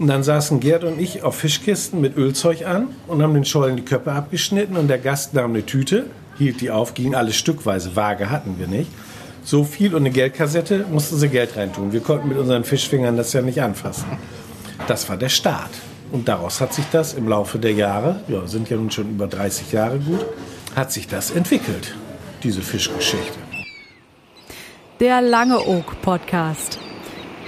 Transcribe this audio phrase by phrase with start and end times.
[0.00, 3.76] Und dann saßen Gerd und ich auf Fischkisten mit Ölzeug an und haben den Schollen
[3.76, 6.06] die Köpfe abgeschnitten und der Gast nahm eine Tüte,
[6.38, 8.90] hielt die auf, ging alles stückweise, Waage hatten wir nicht.
[9.44, 11.92] So viel und eine Geldkassette mussten sie Geld reintun.
[11.92, 14.06] Wir konnten mit unseren Fischfingern das ja nicht anfassen.
[14.88, 15.70] Das war der Start.
[16.12, 19.26] Und daraus hat sich das im Laufe der Jahre, ja, sind ja nun schon über
[19.26, 20.24] 30 Jahre gut,
[20.74, 21.94] hat sich das entwickelt,
[22.42, 23.38] diese Fischgeschichte.
[24.98, 26.78] Der Lange Oak Podcast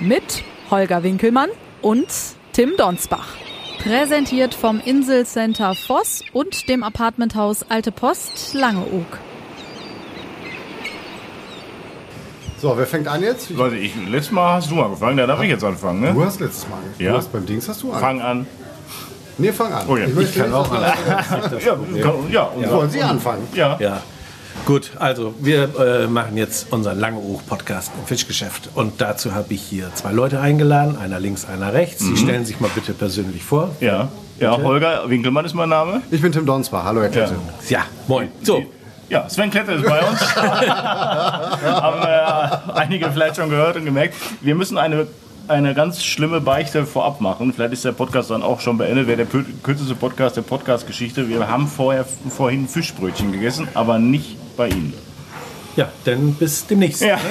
[0.00, 1.48] mit Holger Winkelmann
[1.80, 2.08] und
[2.52, 3.28] Tim Donsbach.
[3.82, 9.18] Präsentiert vom Inselcenter Voss und dem Apartmenthaus Alte Post Langeoog.
[12.60, 13.50] So, wer fängt an jetzt?
[13.50, 16.12] Leute, ich, letztes Mal hast du angefangen, dann darf ich jetzt anfangen, ne?
[16.14, 16.78] Du hast letztes Mal.
[16.98, 17.10] Ja.
[17.12, 18.00] Du hast beim Dings hast du an.
[18.00, 18.46] Fang an.
[19.38, 19.84] Nee, fang an.
[19.88, 20.06] Oh ja.
[20.06, 21.76] Ich, möchte Ich kann auch wir- Ja,
[22.30, 23.48] ja, und Wollen Sie anfangen?
[23.54, 23.76] ja.
[23.80, 24.00] Ja.
[24.64, 28.68] Gut, also wir äh, machen jetzt unseren Langeoog-Podcast im Fischgeschäft.
[28.74, 32.04] Und dazu habe ich hier zwei Leute eingeladen, einer links, einer rechts.
[32.04, 33.74] Sie stellen sich mal bitte persönlich vor.
[33.80, 34.08] Ja,
[34.38, 36.02] ja, Holger Winkelmann ist mein Name.
[36.12, 36.84] Ich bin Tim Donsbach.
[36.84, 37.34] Hallo, Herr Klette.
[37.68, 38.28] Ja, moin.
[38.42, 38.62] So,
[39.08, 40.36] Ja, Sven Kletter ist bei uns.
[40.36, 44.14] Haben äh, einige vielleicht schon gehört und gemerkt.
[44.40, 45.08] Wir müssen eine,
[45.48, 47.52] eine ganz schlimme Beichte vorab machen.
[47.52, 49.06] Vielleicht ist der Podcast dann auch schon beendet.
[49.06, 51.28] Wäre der kürzeste Podcast der Podcast-Geschichte.
[51.28, 55.11] Wir haben vorher, vorhin Fischbrötchen gegessen, aber nicht bei Ihnen.
[55.76, 57.02] Ja, dann bis demnächst.
[57.02, 57.18] Ja.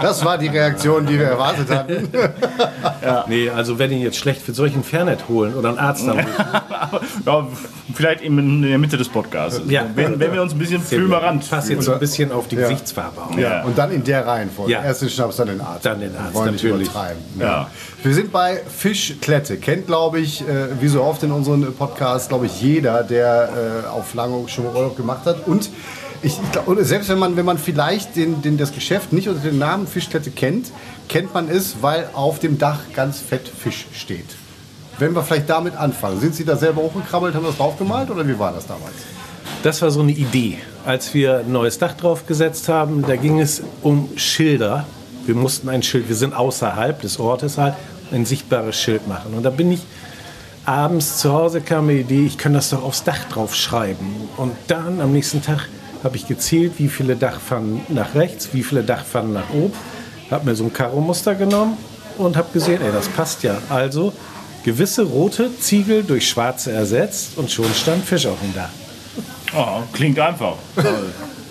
[0.00, 2.08] Das war die Reaktion, die wir erwartet hatten.
[3.28, 6.18] Nee, also wenn ihr jetzt schlecht für solchen Fernet holen oder einen Arzt dann
[7.26, 7.46] ja,
[7.94, 9.60] vielleicht in der Mitte des Podcasts.
[9.68, 9.84] Ja.
[9.94, 12.62] Wenn, wenn wir uns ein bisschen filmerant Passt jetzt so ein bisschen auf die Ja.
[12.62, 13.38] Gesichtsfarbe auf.
[13.38, 13.62] Ja.
[13.64, 14.72] Und dann in der Reihenfolge.
[14.72, 14.82] Ja.
[14.82, 15.84] Erst den Schnaps, dann den Arzt.
[15.84, 16.88] Dann den Arzt, Wir wollen nicht natürlich.
[16.88, 17.22] übertreiben.
[17.38, 17.70] Ja.
[18.02, 19.56] Wir sind bei Fischklette.
[19.58, 23.88] Kennt, glaube ich, äh, wie so oft in unseren Podcasts, glaube ich, jeder, der äh,
[23.88, 25.46] auf Lange schon mal Urlaub gemacht hat.
[25.46, 25.70] Und
[26.22, 29.42] ich, ich oder selbst wenn man, wenn man vielleicht den, den, das Geschäft nicht unter
[29.42, 30.70] dem Namen Fischklette kennt,
[31.08, 34.26] kennt man es, weil auf dem Dach ganz fett Fisch steht.
[34.98, 36.20] Wenn wir vielleicht damit anfangen.
[36.20, 38.94] Sind Sie da selber hochgekrabbelt, haben das draufgemalt oder wie war das damals?
[39.62, 40.58] Das war so eine Idee.
[40.84, 44.86] Als wir ein neues Dach draufgesetzt haben, da ging es um Schilder.
[45.24, 47.74] Wir mussten ein Schild, wir sind außerhalb des Ortes halt,
[48.10, 49.34] ein sichtbares Schild machen.
[49.34, 49.80] Und da bin ich
[50.64, 54.06] abends zu Hause kam mir die Idee, ich kann das doch aufs Dach draufschreiben.
[54.36, 55.68] Und dann am nächsten Tag
[56.04, 59.72] habe ich gezählt, wie viele Dachpfannen nach rechts, wie viele Dachpfannen nach oben.
[60.30, 61.76] Habe mir so ein Karo-Muster genommen
[62.18, 63.58] und habe gesehen, ey, das passt ja.
[63.68, 64.12] Also
[64.64, 68.70] gewisse rote Ziegel durch schwarze ersetzt und schon stand Fisch auf dem Dach.
[69.54, 70.54] Oh, klingt einfach.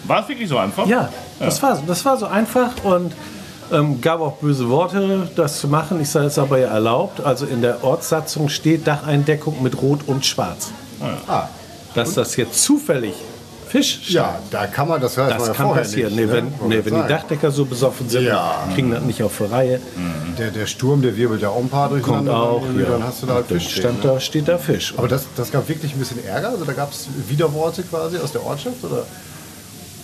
[0.06, 0.88] War es wirklich so einfach?
[0.88, 3.13] Ja, das war, das war so einfach und
[3.72, 6.01] ähm, gab auch böse Worte, das zu machen.
[6.01, 7.22] Ich sage es aber ja erlaubt.
[7.22, 10.72] Also in der Ortssatzung steht Dacheindeckung mit Rot und Schwarz.
[11.28, 11.47] Ah,
[11.95, 13.13] Dass das jetzt zufällig
[13.72, 16.14] Fisch ja, da kann man das man das kann passieren.
[16.14, 16.52] Nicht, nee, wenn, ne?
[16.68, 17.08] nee, wenn die.
[17.08, 18.68] Dachdecker so besoffen sind, Ja.
[18.74, 19.80] kriegen das nicht auf die Reihe.
[20.38, 22.36] Der, der Sturm, der wirbelt ja auch ein paar Kommt durcheinander.
[22.36, 22.64] auch.
[22.64, 22.90] Irgendwie, Ja.
[22.90, 24.10] Dann hast du da halt Fisch stehen, stand ne?
[24.12, 24.94] da, steht da Fisch.
[24.98, 26.50] Aber das, das gab wirklich ein bisschen Ärger?
[26.50, 28.84] Also da gab es Widerworte quasi aus der Ortschaft?
[28.84, 29.06] Oder?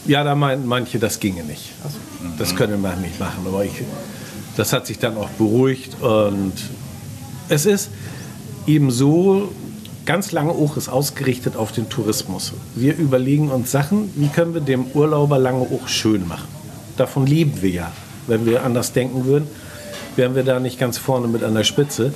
[0.05, 1.73] Ja, da meinten manche, das ginge nicht.
[2.39, 3.45] Das könne man nicht machen.
[3.45, 3.73] Aber ich,
[4.55, 6.01] das hat sich dann auch beruhigt.
[6.01, 6.53] Und
[7.49, 7.89] es ist
[8.65, 9.51] eben so,
[10.07, 12.53] ganz lange Och ist ausgerichtet auf den Tourismus.
[12.73, 16.47] Wir überlegen uns Sachen, wie können wir dem Urlauber lange Och schön machen.
[16.95, 17.91] Davon leben wir ja.
[18.25, 19.47] Wenn wir anders denken würden,
[20.15, 22.13] wären wir da nicht ganz vorne mit an der Spitze.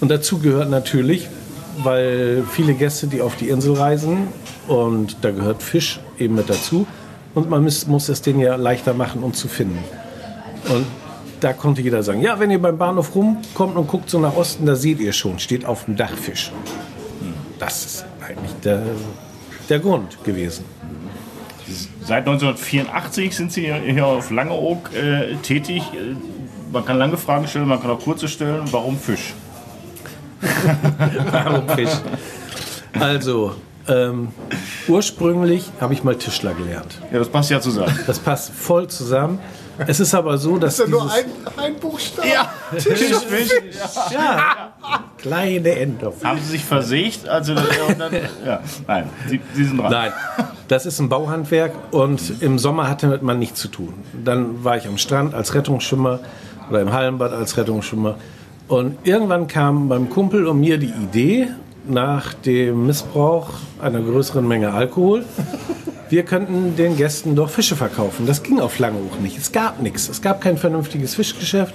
[0.00, 1.28] Und dazu gehört natürlich,
[1.82, 4.28] weil viele Gäste, die auf die Insel reisen,
[4.66, 6.86] und da gehört Fisch eben mit dazu,
[7.34, 9.78] und man muss, muss es denen ja leichter machen, um zu finden.
[10.68, 10.86] Und
[11.40, 14.66] da konnte jeder sagen, ja, wenn ihr beim Bahnhof rumkommt und guckt so nach Osten,
[14.66, 16.50] da seht ihr schon, steht auf dem Dach Fisch.
[17.58, 18.82] Das ist eigentlich der,
[19.68, 20.64] der Grund gewesen.
[22.02, 25.82] Seit 1984 sind Sie hier auf Langeoog äh, tätig.
[25.92, 26.14] Äh,
[26.72, 28.62] Man kann lange Fragen stellen, man kann auch kurze stellen.
[28.70, 29.34] Warum Fisch?
[31.30, 31.90] Warum Fisch?
[32.98, 33.54] Also,
[33.86, 34.28] ähm,
[34.86, 37.00] ursprünglich habe ich mal Tischler gelernt.
[37.12, 37.98] Ja, das passt ja zusammen.
[38.06, 39.38] Das passt voll zusammen.
[39.86, 41.24] Es ist aber so, dass Ist ja nur ein,
[41.56, 42.28] ein Buchstabe.
[42.28, 43.50] Ja, Fisch, Fisch.
[44.10, 44.72] ja,
[45.18, 46.28] kleine Endorphin.
[46.28, 47.28] Haben Sie sich versägt?
[47.28, 48.12] Also, dann,
[48.46, 49.90] ja, nein, Sie, Sie sind dran.
[49.90, 50.12] Nein,
[50.68, 53.94] das ist ein Bauhandwerk und im Sommer hatte man nichts zu tun.
[54.24, 56.20] Dann war ich am Strand als Rettungsschwimmer
[56.70, 58.16] oder im Hallenbad als Rettungsschwimmer.
[58.68, 61.48] Und irgendwann kam beim Kumpel und mir die Idee,
[61.88, 63.48] nach dem Missbrauch
[63.80, 65.24] einer größeren Menge Alkohol,
[66.10, 68.26] wir könnten den Gästen doch Fische verkaufen.
[68.26, 69.38] Das ging auf lange auch nicht.
[69.38, 70.08] Es gab nichts.
[70.08, 71.74] Es gab kein vernünftiges Fischgeschäft.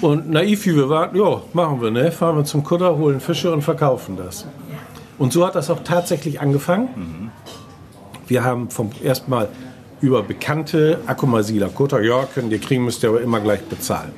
[0.00, 2.12] Und naiv wie wir waren, ja, machen wir, ne?
[2.12, 4.46] Fahren wir zum Kutter, holen Fische und verkaufen das.
[5.18, 7.30] Und so hat das auch tatsächlich angefangen.
[8.26, 9.48] Wir haben vom ersten Mal
[10.00, 14.12] über bekannte Akumasiler Kutter, ja, könnt ihr kriegen, müsst ihr aber immer gleich bezahlen.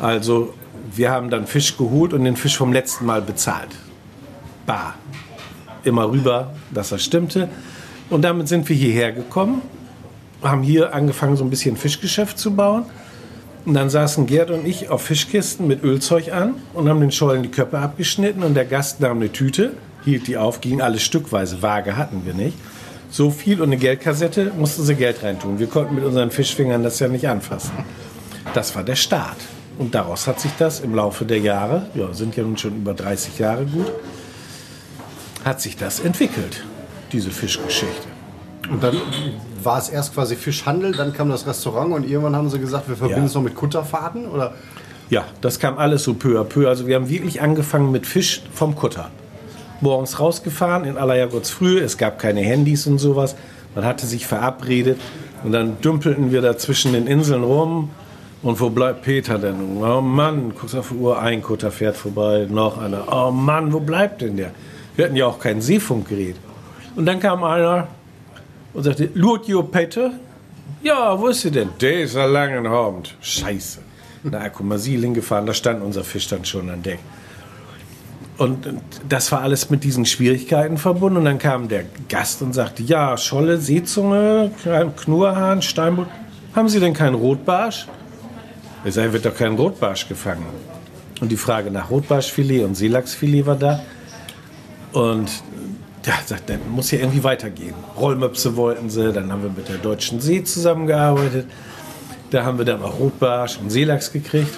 [0.00, 0.52] Also
[0.94, 3.70] wir haben dann Fisch geholt und den Fisch vom letzten Mal bezahlt.
[4.66, 4.94] Bar.
[5.84, 7.48] Immer rüber, dass das stimmte.
[8.10, 9.62] Und damit sind wir hierher gekommen,
[10.42, 12.84] haben hier angefangen, so ein bisschen Fischgeschäft zu bauen.
[13.66, 17.42] Und dann saßen Gerd und ich auf Fischkisten mit Ölzeug an und haben den Schollen
[17.42, 19.72] die Köpfe abgeschnitten und der Gast nahm eine Tüte,
[20.04, 21.62] hielt die auf, ging alles stückweise.
[21.62, 22.56] Waage hatten wir nicht.
[23.10, 25.58] So viel und eine Geldkassette mussten sie Geld reintun.
[25.58, 27.72] Wir konnten mit unseren Fischfingern das ja nicht anfassen.
[28.54, 29.38] Das war der Start.
[29.78, 32.94] Und daraus hat sich das im Laufe der Jahre, ja, sind ja nun schon über
[32.94, 33.90] 30 Jahre gut,
[35.44, 36.64] hat sich das entwickelt,
[37.12, 38.06] diese Fischgeschichte.
[38.70, 38.96] Und dann
[39.66, 42.96] war es erst quasi Fischhandel, dann kam das Restaurant und irgendwann haben sie gesagt, wir
[42.96, 43.26] verbinden Ja.
[43.26, 44.26] es noch mit Kutterfahrten?
[44.26, 44.54] Oder?
[45.10, 46.66] Ja, das kam alles so peu à peu.
[46.68, 49.10] Also wir haben wirklich angefangen mit Fisch vom Kutter.
[49.82, 51.80] Morgens rausgefahren in aller Jahrgottsfrühe.
[51.80, 53.36] Es gab keine Handys und sowas.
[53.74, 54.98] Man hatte sich verabredet
[55.44, 57.90] und dann dümpelten wir da zwischen den Inseln rum.
[58.42, 59.56] Und wo bleibt Peter denn?
[59.82, 63.04] Oh Mann, guckst auf die Uhr, ein Kutter fährt vorbei, noch einer.
[63.10, 64.52] Oh Mann, wo bleibt denn der?
[64.94, 66.36] Wir hatten ja auch kein Seefunkgerät.
[66.94, 67.88] Und dann kam einer
[68.76, 70.12] und sagte, Lut jo Peter?
[70.82, 71.70] Ja, wo ist sie denn?
[71.80, 73.14] Der ist ein langen Abend.
[73.20, 73.80] Scheiße.
[74.22, 76.98] Na, guck mal, Sieling gefahren, da stand unser Fisch dann schon an Deck.
[78.36, 78.68] Und
[79.08, 81.16] das war alles mit diesen Schwierigkeiten verbunden.
[81.16, 84.50] Und dann kam der Gast und sagte, ja, Scholle, Seezunge,
[84.96, 86.08] Knurrhahn, Steinbutt,
[86.54, 87.86] haben Sie denn keinen Rotbarsch?
[88.84, 90.44] Ich sage, wird doch kein Rotbarsch gefangen.
[91.22, 93.80] Und die Frage nach Rotbarschfilet und Seelachsfilet war da.
[94.92, 95.30] Und
[96.06, 97.74] ja, sagt, dann muss ja irgendwie weitergehen.
[97.98, 101.46] Rollmöpse wollten sie, dann haben wir mit der Deutschen See zusammengearbeitet.
[102.30, 104.52] Da haben wir dann auch Rotbarsch und Seelachs gekriegt.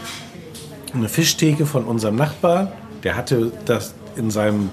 [0.95, 2.69] Eine Fischtheke von unserem Nachbarn,
[3.03, 4.71] der hatte das in seinem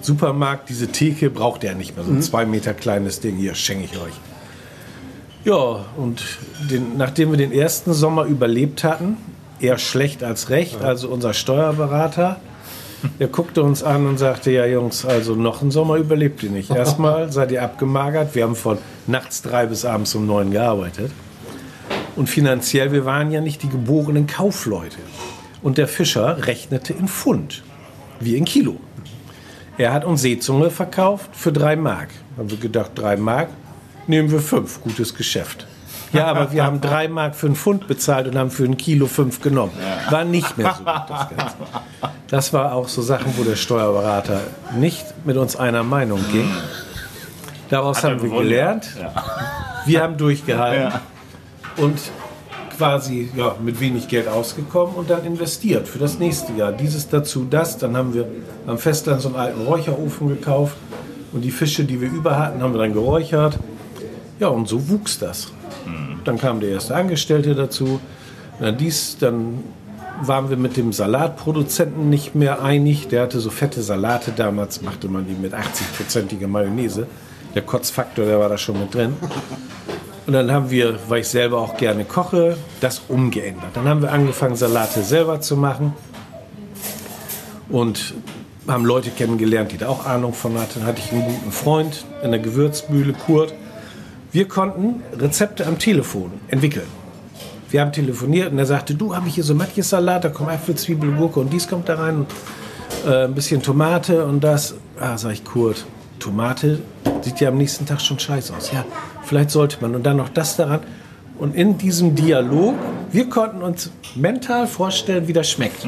[0.00, 2.04] Supermarkt, diese Theke braucht er nicht mehr.
[2.04, 4.14] So ein zwei Meter kleines Ding, hier schenke ich euch.
[5.44, 6.22] Ja, und
[6.70, 9.16] den, nachdem wir den ersten Sommer überlebt hatten,
[9.60, 12.40] eher schlecht als recht, also unser Steuerberater,
[13.18, 16.70] der guckte uns an und sagte, ja Jungs, also noch einen Sommer überlebt ihr nicht.
[16.70, 21.10] Erstmal seid ihr abgemagert, wir haben von nachts drei bis abends um neun gearbeitet.
[22.16, 24.98] Und finanziell, wir waren ja nicht die geborenen Kaufleute.
[25.62, 27.62] Und der Fischer rechnete in Pfund,
[28.20, 28.76] wie in Kilo.
[29.78, 32.10] Er hat uns Seezunge verkauft für drei Mark.
[32.36, 33.48] Haben wir gedacht, drei Mark,
[34.06, 35.66] nehmen wir fünf, gutes Geschäft.
[36.12, 39.06] Ja, aber wir haben drei Mark für einen Pfund bezahlt und haben für ein Kilo
[39.06, 39.72] fünf genommen.
[40.10, 41.56] War nicht mehr so gut, das Ganze.
[42.28, 44.40] Das war auch so Sachen, wo der Steuerberater
[44.76, 46.50] nicht mit uns einer Meinung ging.
[47.70, 48.88] Daraus Hat haben wir gewonnen, gelernt.
[49.00, 49.12] Ja.
[49.86, 51.00] Wir haben durchgehalten Ja.
[51.82, 51.98] und
[52.76, 56.72] quasi ja, mit wenig Geld ausgekommen und dann investiert für das nächste Jahr.
[56.72, 57.78] Dieses dazu, das.
[57.78, 58.26] Dann haben wir
[58.66, 60.76] am Festland so einen alten Räucherofen gekauft
[61.32, 63.58] und die Fische, die wir über hatten, haben wir dann geräuchert.
[64.38, 65.52] Ja, und so wuchs das.
[66.24, 68.00] Dann kam der erste Angestellte dazu.
[68.60, 69.62] Dann dies, dann
[70.22, 73.08] waren wir mit dem Salatproduzenten nicht mehr einig.
[73.08, 74.32] Der hatte so fette Salate.
[74.34, 77.06] Damals machte man die mit 80-prozentiger Mayonnaise.
[77.54, 79.14] Der Kotzfaktor, der war da schon mit drin.
[80.26, 83.70] Und dann haben wir, weil ich selber auch gerne koche, das umgeändert.
[83.74, 85.92] Dann haben wir angefangen, Salate selber zu machen.
[87.68, 88.14] Und
[88.68, 90.80] haben Leute kennengelernt, die da auch Ahnung von hatten.
[90.80, 93.52] Dann hatte ich einen guten Freund in der Gewürzmühle, Kurt.
[94.32, 96.86] Wir konnten Rezepte am Telefon entwickeln.
[97.68, 100.74] Wir haben telefoniert und er sagte, du, habe ich hier so Matjes-Salat, da kommen Äpfel,
[100.74, 102.16] Zwiebel, Gurke und dies kommt da rein.
[102.16, 102.26] Und,
[103.06, 104.74] äh, ein bisschen Tomate und das.
[104.98, 105.84] Ah, sag ich, Kurt,
[106.18, 106.80] Tomate
[107.20, 108.72] sieht ja am nächsten Tag schon scheiße aus.
[108.72, 108.86] Ja,
[109.24, 109.94] vielleicht sollte man.
[109.94, 110.80] Und dann noch das daran.
[111.38, 112.74] Und in diesem Dialog,
[113.10, 115.84] wir konnten uns mental vorstellen, wie das schmeckt.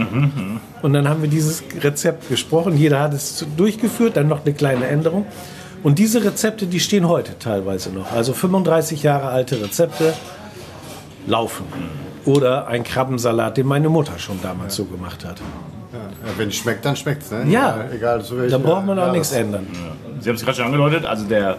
[0.83, 2.77] Und dann haben wir dieses Rezept gesprochen.
[2.77, 5.25] Jeder hat es durchgeführt, dann noch eine kleine Änderung.
[5.85, 8.11] Und diese Rezepte, die stehen heute teilweise noch.
[8.13, 10.15] Also 35 Jahre alte Rezepte
[11.27, 11.67] laufen.
[12.25, 15.41] Oder ein Krabbensalat, den meine Mutter schon damals so gemacht hat.
[15.93, 16.01] Ja,
[16.39, 17.31] wenn es schmeckt, dann schmeckt es.
[17.31, 17.45] Ne?
[17.51, 17.85] Ja.
[17.95, 19.67] Egal, welcher Da braucht man auch Jahres- nichts ändern.
[20.21, 21.59] Sie haben es gerade schon angedeutet, also der,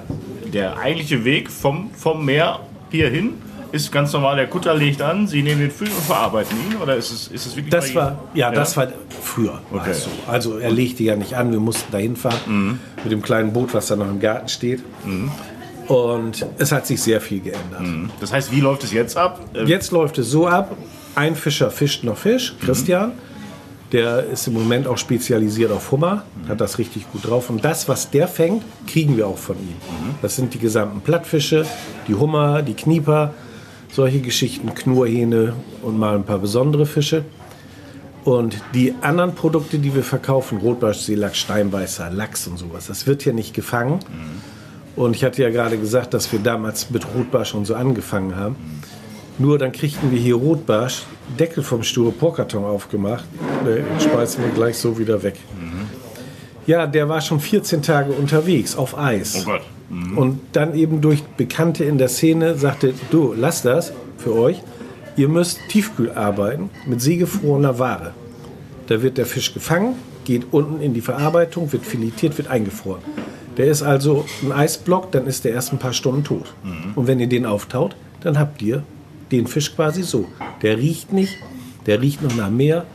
[0.51, 3.33] der eigentliche Weg vom, vom Meer hierhin
[3.75, 6.95] ist ganz normal, der Kutter legt an, Sie nehmen den Fisch und verarbeiten ihn, oder
[6.95, 8.87] ist es, ist es wirklich Das war, ja, das war
[9.21, 9.61] früher.
[9.71, 9.91] Okay.
[9.91, 10.09] es so.
[10.27, 13.87] Also er legte ja nicht an, wir mussten da hinfahren mit dem kleinen Boot, was
[13.87, 14.81] da noch im Garten steht.
[15.87, 17.81] Und es hat sich sehr viel geändert.
[18.19, 19.39] Das heißt, wie läuft es jetzt ab?
[19.53, 20.75] Äh, Jetzt läuft es so ab,
[21.13, 23.11] ein Fischer fischt noch Fisch, Christian.
[23.91, 27.51] Der ist im Moment auch spezialisiert auf Hummer, hat das richtig gut drauf.
[27.51, 29.75] Und das, was der fängt, kriegen wir auch von ihm.
[30.23, 31.65] Das sind die gesamten Plattfische,
[32.07, 33.33] die Hummer, die Knieper,
[33.95, 37.23] solche Geschichten, Knurrhähne und mal ein paar besondere Fische.
[38.25, 43.21] Und die anderen Produkte, die wir verkaufen, Rotbarsch, Seelachs, Steinbeißer, Lachs und sowas, das wird
[43.21, 43.99] hier nicht gefangen.
[44.95, 48.55] Und ich hatte ja gerade gesagt, dass wir damals mit Rotbarsch und so angefangen haben.
[49.37, 51.03] Nur dann kriegten wir hier Rotbarsch,
[51.39, 53.25] Deckel vom Styroporkarton aufgemacht,
[53.65, 55.35] den speisen wir gleich so wieder weg.
[56.67, 59.41] Ja, der war schon 14 Tage unterwegs auf Eis.
[59.41, 59.61] Oh Gott.
[60.15, 64.61] Und dann eben durch Bekannte in der Szene sagte, du, lass das für euch.
[65.15, 68.13] Ihr müsst tiefkühl arbeiten mit seegefrorener Ware.
[68.87, 69.95] Da wird der Fisch gefangen,
[70.25, 73.01] geht unten in die Verarbeitung, wird filetiert, wird eingefroren.
[73.57, 76.53] Der ist also ein Eisblock, dann ist der erst ein paar Stunden tot.
[76.95, 78.83] Und wenn ihr den auftaut, dann habt ihr
[79.31, 80.27] den Fisch quasi so.
[80.61, 81.37] Der riecht nicht,
[81.85, 82.85] der riecht noch nach Meer.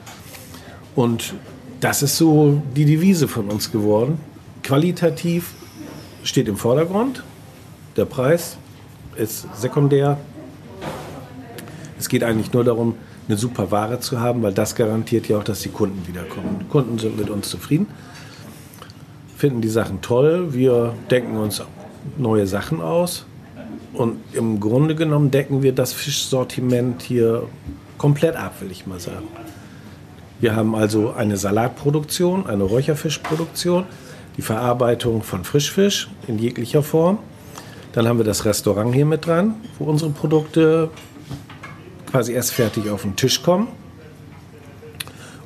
[0.94, 1.34] Und
[1.80, 4.18] das ist so die Devise von uns geworden.
[4.62, 5.54] Qualitativ
[6.22, 7.22] steht im Vordergrund.
[7.96, 8.58] Der Preis
[9.16, 10.18] ist sekundär.
[11.98, 12.94] Es geht eigentlich nur darum,
[13.28, 16.58] eine super Ware zu haben, weil das garantiert ja auch, dass die Kunden wiederkommen.
[16.60, 17.86] Die Kunden sind mit uns zufrieden,
[19.36, 20.52] finden die Sachen toll.
[20.52, 21.62] Wir denken uns
[22.18, 23.24] neue Sachen aus.
[23.92, 27.48] Und im Grunde genommen decken wir das Fischsortiment hier
[27.98, 29.26] komplett ab, will ich mal sagen.
[30.40, 33.84] Wir haben also eine Salatproduktion, eine Räucherfischproduktion,
[34.38, 37.18] die Verarbeitung von Frischfisch in jeglicher Form.
[37.92, 40.88] Dann haben wir das Restaurant hier mit dran, wo unsere Produkte
[42.10, 43.68] quasi erst fertig auf den Tisch kommen.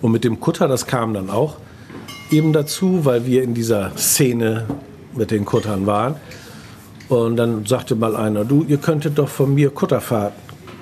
[0.00, 1.56] Und mit dem Kutter, das kam dann auch
[2.30, 4.66] eben dazu, weil wir in dieser Szene
[5.14, 6.16] mit den Kuttern waren.
[7.08, 10.34] Und dann sagte mal einer, du, ihr könntet doch von mir Kutterfahrt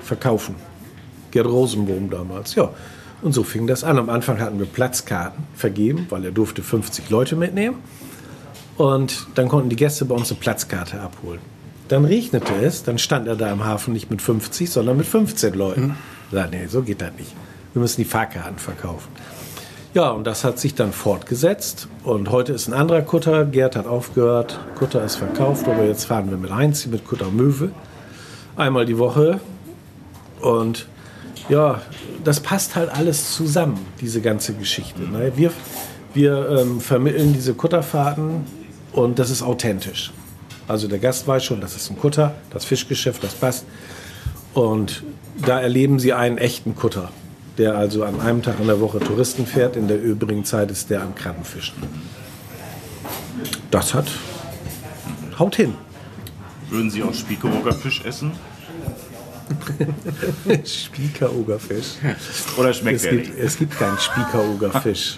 [0.03, 0.55] verkaufen.
[1.31, 2.69] Gerd Rosenbohm damals, ja.
[3.23, 3.97] Und so fing das an.
[3.97, 7.77] Am Anfang hatten wir Platzkarten vergeben, weil er durfte 50 Leute mitnehmen.
[8.77, 11.39] Und dann konnten die Gäste bei uns eine Platzkarte abholen.
[11.87, 15.53] Dann regnete es, dann stand er da im Hafen nicht mit 50, sondern mit 15
[15.53, 15.95] Leuten.
[16.29, 17.33] Ich sagte, nee, so geht das nicht.
[17.73, 19.07] Wir müssen die Fahrkarten verkaufen.
[19.93, 21.87] Ja, und das hat sich dann fortgesetzt.
[22.03, 23.45] Und heute ist ein anderer Kutter.
[23.45, 24.59] Gerd hat aufgehört.
[24.75, 25.67] Kutter ist verkauft.
[25.67, 27.71] Aber jetzt fahren wir mit Heinz, mit Kutter Möwe.
[28.55, 29.39] Einmal die Woche.
[30.41, 30.87] Und
[31.49, 31.81] ja,
[32.23, 35.01] das passt halt alles zusammen, diese ganze Geschichte.
[35.01, 35.33] Ne?
[35.35, 35.51] Wir,
[36.13, 38.45] wir ähm, vermitteln diese Kutterfahrten
[38.93, 40.11] und das ist authentisch.
[40.67, 43.65] Also der Gast weiß schon, das ist ein Kutter, das Fischgeschäft, das passt.
[44.53, 45.03] Und
[45.45, 47.09] da erleben Sie einen echten Kutter,
[47.57, 49.75] der also an einem Tag in der Woche Touristen fährt.
[49.75, 51.75] In der übrigen Zeit ist der am Krabbenfischen.
[53.71, 54.05] Das hat
[55.37, 55.73] haut hin.
[56.69, 58.31] Würden Sie auch Spiekeroger Fisch essen?
[60.65, 61.95] Spiekerogerfisch.
[62.57, 63.39] Oder schmeckt Es der gibt, nicht?
[63.39, 65.17] es gibt keinen Spiekerogerfisch.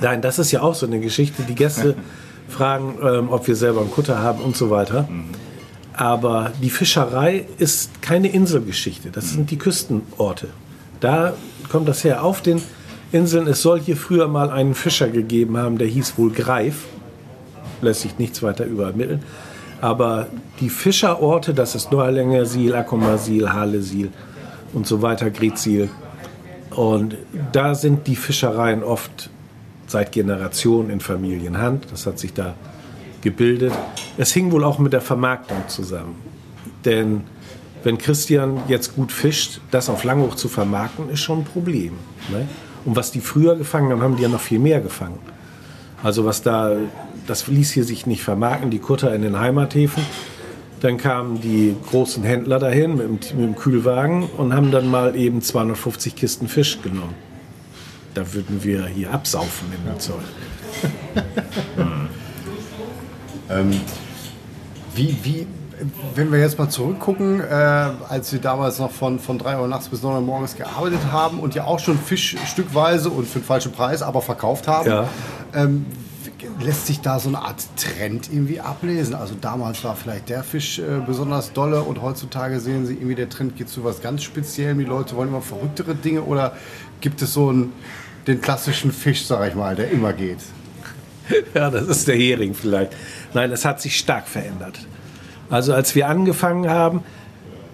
[0.00, 1.42] Nein, das ist ja auch so eine Geschichte.
[1.42, 1.96] Die Gäste
[2.48, 5.08] fragen, ähm, ob wir selber einen Kutter haben und so weiter.
[5.94, 9.10] Aber die Fischerei ist keine Inselgeschichte.
[9.10, 10.48] Das sind die Küstenorte.
[11.00, 11.34] Da
[11.70, 12.24] kommt das her.
[12.24, 12.60] Auf den
[13.12, 16.86] Inseln, es soll hier früher mal einen Fischer gegeben haben, der hieß wohl Greif.
[17.82, 19.22] Lässt sich nichts weiter übermitteln.
[19.82, 20.28] Aber
[20.60, 24.10] die Fischerorte, das ist Neuerlängersiel, Akomasil, Halesil
[24.72, 25.90] und so weiter, Gretzil.
[26.70, 27.16] Und
[27.50, 29.28] da sind die Fischereien oft
[29.88, 31.90] seit Generationen in Familienhand.
[31.90, 32.54] Das hat sich da
[33.22, 33.72] gebildet.
[34.16, 36.14] Es hing wohl auch mit der Vermarktung zusammen.
[36.84, 37.22] Denn
[37.82, 41.94] wenn Christian jetzt gut fischt, das auf Langhoch zu vermarkten, ist schon ein Problem.
[42.30, 42.46] Ne?
[42.84, 45.18] Und was die früher gefangen haben, haben die ja noch viel mehr gefangen.
[46.04, 46.76] Also was da,
[47.26, 50.02] das ließ hier sich nicht vermarkten, die Kutter in den Heimathäfen.
[50.80, 55.14] Dann kamen die großen Händler dahin mit dem, mit dem Kühlwagen und haben dann mal
[55.16, 57.14] eben 250 Kisten Fisch genommen.
[58.14, 60.20] Da würden wir hier absaufen in der Zeug.
[64.94, 65.46] Wie, wie,
[66.14, 67.44] wenn wir jetzt mal zurückgucken, äh,
[68.08, 71.38] als Sie damals noch von, von 3 Uhr nachts bis 9 Uhr morgens gearbeitet haben
[71.38, 75.08] und ja auch schon Fisch stückweise und für den falschen Preis aber verkauft haben, Ja.
[75.54, 75.86] ähm,
[76.60, 79.14] lässt sich da so eine Art Trend irgendwie ablesen?
[79.14, 83.28] Also damals war vielleicht der Fisch äh, besonders dolle und heutzutage sehen Sie irgendwie, der
[83.28, 86.56] Trend geht zu was ganz Speziellem, die Leute wollen immer verrücktere Dinge oder
[87.00, 87.72] gibt es so einen,
[88.26, 90.38] den klassischen Fisch, sag ich mal, der immer geht?
[91.54, 92.92] Ja, das ist der Hering vielleicht.
[93.32, 94.86] Nein, es hat sich stark verändert.
[95.48, 97.04] Also als wir angefangen haben,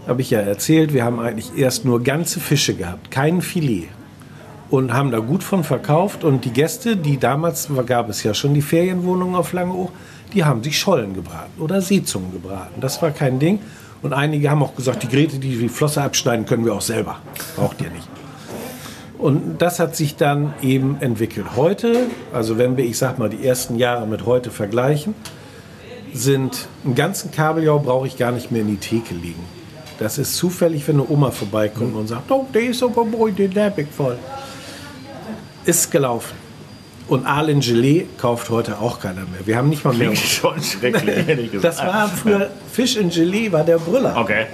[0.06, 3.88] habe ich ja erzählt, wir haben eigentlich erst nur ganze Fische gehabt, kein Filet.
[4.70, 6.24] Und haben da gut von verkauft.
[6.24, 9.90] Und die Gäste, die damals, gab es ja schon die Ferienwohnungen auf Langeoog,
[10.34, 12.80] die haben sich Schollen gebraten oder Seezungen gebraten.
[12.80, 13.60] Das war kein Ding.
[14.02, 17.18] Und einige haben auch gesagt, die Grete, die die Flosse abschneiden, können wir auch selber.
[17.56, 18.08] Braucht ihr nicht.
[19.18, 21.56] Und das hat sich dann eben entwickelt.
[21.56, 25.14] Heute, also wenn wir, ich sag mal, die ersten Jahre mit heute vergleichen,
[26.12, 29.44] sind einen ganzen Kabeljau brauche ich gar nicht mehr in die Theke legen.
[29.98, 33.72] Das ist zufällig, wenn eine Oma vorbeikommt und sagt, oh, der ist aber heute der
[33.90, 34.16] voll.
[35.68, 36.34] Ist gelaufen.
[37.08, 39.40] Und Aalen Gelee kauft heute auch keiner mehr.
[39.44, 40.08] Wir haben nicht mal mehr.
[40.08, 41.78] Klingt schon schrecklich, ehrlich gesagt.
[41.78, 44.14] Das war früher Fisch in Gelee, war der Brüller.
[44.16, 44.46] Okay.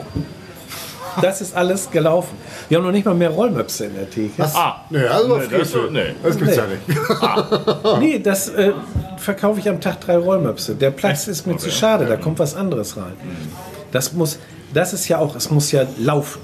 [1.22, 2.36] Das ist alles gelaufen.
[2.68, 4.42] Wir haben noch nicht mal mehr Rollmöpse in der Theke.
[4.42, 6.14] Ah, Nee, also das, Nee, das- nee.
[6.22, 6.62] das gibt's Nee.
[6.62, 8.00] ja nicht.
[8.00, 8.72] Nee, das äh,
[9.18, 10.74] verkaufe ich am Tag drei Rollmöpse.
[10.74, 13.12] Der Platz ist mir zu schade, da kommt was anderes rein.
[13.92, 14.38] Das muss,
[14.72, 16.40] das ist ja auch, es muss ja laufen.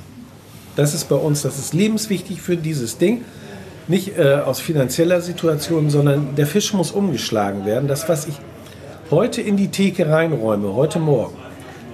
[0.76, 3.24] Das ist bei uns, das ist lebenswichtig für dieses Ding.
[3.90, 7.88] Nicht äh, aus finanzieller Situation, sondern der Fisch muss umgeschlagen werden.
[7.88, 8.36] Das, was ich
[9.10, 11.36] heute in die Theke reinräume, heute Morgen,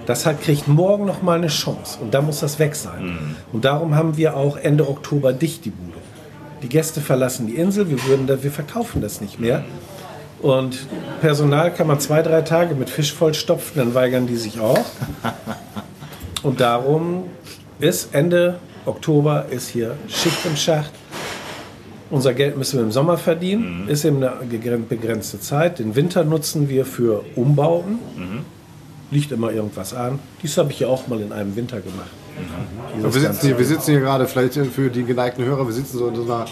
[0.05, 1.97] das hat, kriegt morgen noch mal eine Chance.
[1.99, 3.35] Und da muss das weg sein.
[3.51, 5.97] Und darum haben wir auch Ende Oktober dicht die Bude.
[6.61, 9.63] Die Gäste verlassen die Insel, wir, würden da, wir verkaufen das nicht mehr.
[10.39, 10.85] Und
[11.19, 14.85] Personal kann man zwei, drei Tage mit Fisch vollstopfen, dann weigern die sich auch.
[16.43, 17.23] Und darum
[17.79, 20.91] ist Ende Oktober ist hier Schicht im Schacht.
[22.09, 25.79] Unser Geld müssen wir im Sommer verdienen, ist eben eine begrenzte Zeit.
[25.79, 27.99] Den Winter nutzen wir für Umbauten.
[29.11, 30.19] Liegt immer irgendwas an.
[30.43, 32.09] Dies habe ich ja auch mal in einem Winter gemacht.
[32.97, 35.97] Dieses Wir sitzen, hier, wir sitzen hier gerade, vielleicht für die geneigten Hörer, wir sitzen
[35.97, 36.45] so in so einer.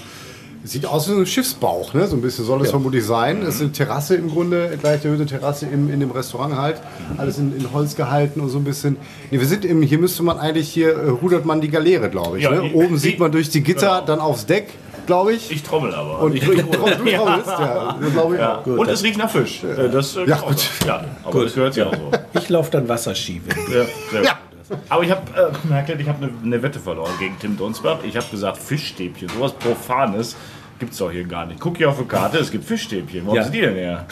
[0.63, 2.07] Es sieht aus wie so ein Schiffsbauch, ne?
[2.07, 3.43] So ein bisschen soll es vermutlich sein.
[3.43, 6.77] Es ist eine Terrasse im Grunde, gleich erhöhte Terrasse im, in dem Restaurant halt.
[7.17, 8.97] Alles in, in Holz gehalten und so ein bisschen.
[9.29, 12.39] Nee, wir sind im, hier müsste man eigentlich hier äh, rudert man die Galeere, glaube
[12.39, 12.45] ich.
[12.45, 12.71] Ja, ne?
[12.74, 14.05] Oben ich- sieht man durch die Gitter, Genau.
[14.07, 14.69] dann aufs Deck,
[15.05, 15.51] glaube ich.
[15.51, 16.19] Ich trommel aber.
[16.19, 17.97] und ich, du, du trommelst, ja.
[18.01, 18.57] Ich ja.
[18.59, 18.65] auch.
[18.65, 19.63] Und es riecht nach Fisch.
[19.63, 20.69] Äh, Das, äh, Ja, gut.
[20.85, 22.12] ja, aber das gehört ja auch so.
[22.39, 23.41] Ich laufe dann Wasserski.
[23.74, 24.31] Ja, sehr Ja.
[24.67, 24.77] gut.
[24.89, 28.00] Aber ich habe, äh, ich habe eine, eine Wette verloren gegen Tim Donsbach.
[28.03, 30.35] Ich habe gesagt, Fischstäbchen, sowas Profanes
[30.79, 31.59] gibt es doch hier gar nicht.
[31.59, 33.25] Guck hier auf die Karte, es gibt Fischstäbchen.
[33.25, 33.41] Wo Ja.
[33.43, 34.05] haben Sie die denn her?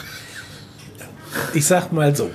[1.52, 2.30] Ich sag mal so,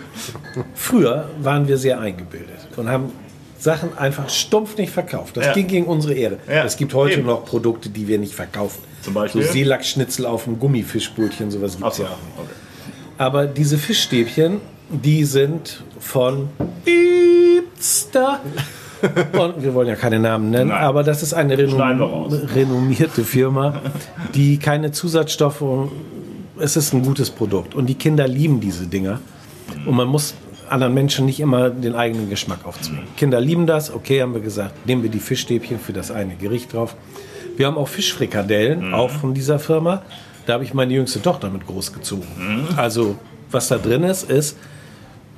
[0.75, 3.13] früher waren wir sehr eingebildet und haben
[3.59, 5.35] Sachen einfach stumpf nicht verkauft.
[5.37, 5.53] Das Ja.
[5.53, 6.37] ging gegen unsere Ehre.
[6.47, 7.25] Ja, Es gibt heute eben.
[7.27, 8.79] noch Produkte, die wir nicht verkaufen.
[9.01, 9.43] Zum Beispiel?
[9.43, 12.39] So Seelachsschnitzel auf dem Gummifischbrötchen, sowas gibt es Achso, ja auch nicht.
[12.39, 12.53] okay.
[13.17, 16.49] Aber diese Fischstäbchen, die sind von
[16.85, 18.39] Piepster.
[19.31, 20.83] Und wir wollen ja keine Namen nennen, Nein.
[20.83, 23.81] aber das ist eine renom renommierte Firma,
[24.35, 25.63] die keine Zusatzstoffe,
[26.59, 27.75] es ist ein gutes Produkt.
[27.75, 29.21] Und die Kinder lieben diese Dinger.
[29.85, 30.33] Und man muss
[30.71, 33.07] anderen Menschen nicht immer den eigenen Geschmack aufzwingen.
[33.17, 36.73] Kinder lieben das, okay, haben wir gesagt, nehmen wir die Fischstäbchen für das eine Gericht
[36.73, 36.95] drauf.
[37.57, 40.03] Wir haben auch Fischfrikadellen, auch von dieser Firma.
[40.45, 42.25] Da habe ich meine jüngste Tochter mit großgezogen.
[42.77, 43.17] Also,
[43.51, 44.57] was da drin ist, ist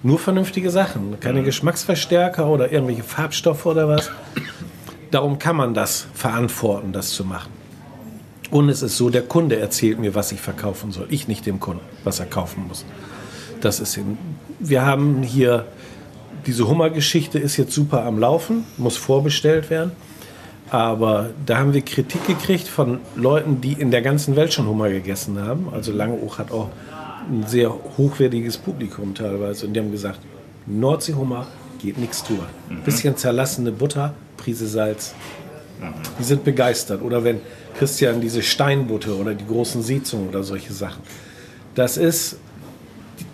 [0.04, 1.20] nur vernünftige Sachen.
[1.20, 4.12] Keine Geschmacksverstärker oder irgendwelche Farbstoffe oder was.
[5.12, 7.52] Darum kann man das verantworten, das zu machen.
[8.52, 11.08] Und es ist so, der Kunde erzählt mir, was ich verkaufen soll.
[11.10, 12.86] Ich nicht dem Kunden, was er kaufen muss.
[13.62, 14.00] Das ist.
[14.64, 15.66] Wir haben hier
[16.46, 19.92] diese Hummergeschichte ist jetzt super am Laufen, muss vorbestellt werden.
[20.70, 24.90] Aber da haben wir Kritik gekriegt von Leuten, die in der ganzen Welt schon Hummer
[24.90, 25.68] gegessen haben.
[25.72, 26.70] Also Langeoog hat auch
[27.30, 29.68] ein sehr hochwertiges Publikum teilweise.
[29.68, 30.20] Und die haben gesagt,
[30.66, 31.48] Nordseehummer
[31.82, 32.48] geht nichts drüber.
[32.86, 35.14] Bisschen zerlassene Butter, Prise Salz.
[36.20, 37.02] Die sind begeistert.
[37.02, 37.42] Oder wenn
[37.78, 41.02] Christian diese Steinbutte oder die großen Seezungen oder solche Sachen.
[41.76, 42.38] Das ist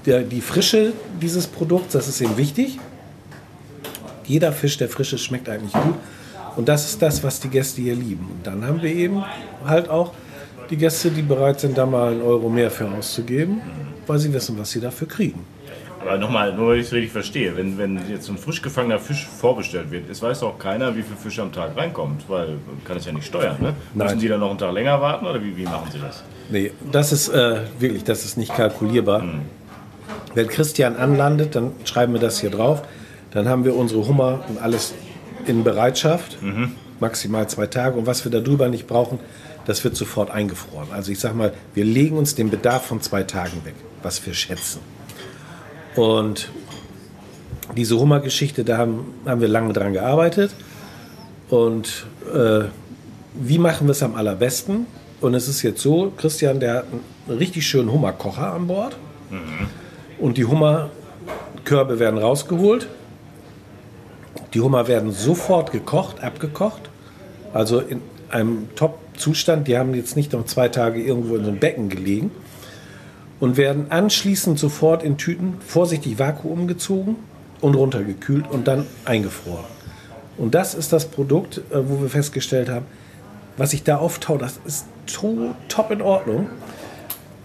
[0.07, 2.79] der, die Frische dieses Produkts, das ist ihm wichtig.
[4.25, 5.95] Jeder Fisch, der frisch ist, schmeckt eigentlich gut.
[6.55, 8.27] Und das ist das, was die Gäste hier lieben.
[8.31, 9.23] Und dann haben wir eben
[9.65, 10.13] halt auch
[10.69, 13.61] die Gäste, die bereit sind, da mal einen Euro mehr für auszugeben,
[14.07, 15.45] weil sie wissen, was sie dafür kriegen.
[16.01, 19.25] Aber nochmal, nur weil ich es richtig verstehe, wenn, wenn jetzt ein frisch gefangener Fisch
[19.25, 22.97] vorbestellt wird, es weiß doch keiner, wie viel Fisch am Tag reinkommt, weil man kann
[22.97, 23.57] es ja nicht steuern.
[23.59, 23.73] Ne?
[23.93, 24.07] Nein.
[24.07, 26.23] Müssen die dann noch einen Tag länger warten oder wie, wie machen sie das?
[26.49, 29.23] Nee, das ist äh, wirklich, das ist nicht kalkulierbar.
[30.33, 32.83] Wenn Christian anlandet, dann schreiben wir das hier drauf.
[33.31, 34.93] Dann haben wir unsere Hummer und alles
[35.45, 36.37] in Bereitschaft.
[36.99, 37.97] Maximal zwei Tage.
[37.97, 39.19] Und was wir darüber nicht brauchen,
[39.65, 40.87] das wird sofort eingefroren.
[40.91, 44.33] Also ich sag mal, wir legen uns den Bedarf von zwei Tagen weg, was wir
[44.33, 44.79] schätzen.
[45.95, 46.49] Und
[47.75, 50.51] diese Hummergeschichte, da haben, haben wir lange dran gearbeitet.
[51.49, 52.65] Und äh,
[53.33, 54.85] wie machen wir es am allerbesten?
[55.19, 56.85] Und es ist jetzt so, Christian, der hat
[57.27, 58.95] einen richtig schönen Hummerkocher an Bord.
[60.19, 62.88] Und die Hummerkörbe werden rausgeholt.
[64.53, 66.89] Die Hummer werden sofort gekocht, abgekocht.
[67.53, 69.67] Also in einem Top-Zustand.
[69.67, 72.32] Die haben jetzt nicht noch zwei Tage irgendwo in so einem Becken gelegen.
[73.39, 77.17] Und werden anschließend sofort in Tüten vorsichtig Vakuum gezogen
[77.62, 79.65] und runtergekühlt und dann eingefroren.
[80.38, 82.86] Und das ist das Produkt, äh, wo wir festgestellt haben,
[83.58, 86.47] was sich da auftaucht, das ist to top in Ordnung.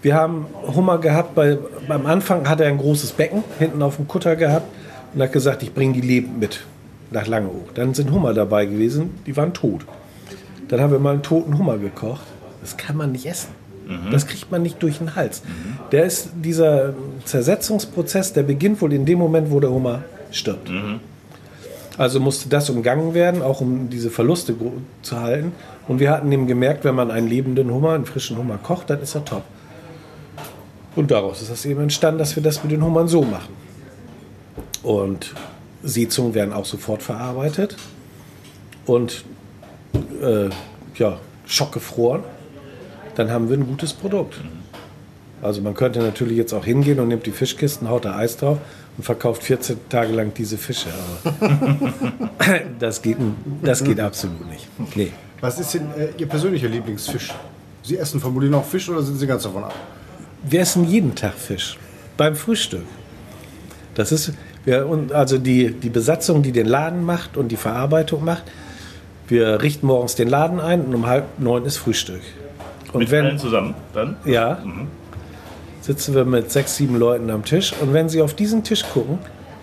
[0.03, 4.07] Wir haben Hummer gehabt, bei, beim Anfang hat er ein großes Becken hinten auf dem
[4.07, 4.67] Kutter gehabt
[5.13, 6.59] und hat gesagt, ich bringe die lebend mit
[7.09, 7.73] nach Langeoog.
[7.73, 9.85] Dann sind Hummer dabei gewesen, die waren tot.
[10.67, 12.23] Dann haben wir mal einen toten Hummer gekocht.
[12.61, 13.49] Das kann man nicht essen.
[14.11, 15.41] Das kriegt man nicht durch den Hals.
[15.91, 16.93] Der ist, dieser
[17.25, 20.69] Zersetzungsprozess, der beginnt wohl in dem Moment, wo der Hummer stirbt.
[21.97, 24.55] Also musste das umgangen werden, auch um diese Verluste
[25.01, 25.51] zu halten.
[25.87, 29.01] Und wir hatten eben gemerkt, wenn man einen lebenden Hummer, einen frischen Hummer kocht, dann
[29.01, 29.43] ist er top.
[30.95, 33.53] Und daraus ist das eben entstanden, dass wir das mit den Hummern so machen.
[34.83, 35.33] Und
[35.83, 37.75] Seezungen werden auch sofort verarbeitet
[38.85, 39.23] und
[40.21, 40.49] äh,
[40.95, 42.23] ja, schockgefroren.
[43.15, 44.39] Dann haben wir ein gutes Produkt.
[45.41, 48.59] Also man könnte natürlich jetzt auch hingehen und nimmt die Fischkisten, haut da Eis drauf
[48.97, 50.89] und verkauft 14 Tage lang diese Fische.
[51.23, 51.35] Aber
[52.79, 53.17] das, geht,
[53.61, 54.67] das geht absolut nicht.
[54.95, 55.11] Nee.
[55.41, 57.33] Was ist denn äh, Ihr persönlicher Lieblingsfisch?
[57.83, 59.75] Sie essen vermutlich noch Fisch oder sind Sie ganz davon ab?
[60.43, 61.77] Wir essen jeden Tag Fisch.
[62.17, 62.83] Beim Frühstück.
[63.95, 64.33] Das ist,
[64.65, 68.43] wir, also die, die Besatzung, die den Laden macht und die Verarbeitung macht,
[69.27, 72.21] wir richten morgens den Laden ein und um halb neun ist Frühstück.
[72.91, 74.17] Und Mit allen zusammen dann?
[74.25, 74.61] Ja.
[75.81, 77.73] Sitzen wir mit sechs, sieben Leuten am Tisch.
[77.81, 79.19] Und wenn Sie auf diesen Tisch gucken,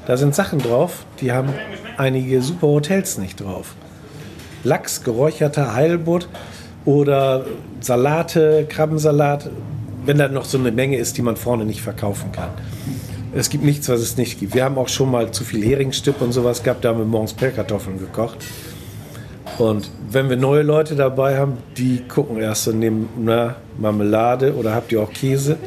[0.07, 1.51] da sind Sachen drauf, die haben
[1.99, 3.75] einige super Hotels nicht drauf.
[4.65, 6.29] Lachs, geräucherter Heilbutt
[6.85, 7.45] oder
[7.81, 9.51] Salate, Krabbensalat,
[10.05, 12.51] wenn da noch so eine Menge ist, die man vorne nicht verkaufen kann.
[13.33, 14.55] Es gibt nichts, was es nicht gibt.
[14.55, 17.33] Wir haben auch schon mal zu viel Heringsstipp und sowas gehabt, da haben wir morgens
[17.33, 18.39] Pellkartoffeln gekocht.
[19.59, 24.75] Und wenn wir neue Leute dabei haben, die gucken erst und nehmen na, Marmelade oder
[24.75, 25.59] habt ihr auch Käse.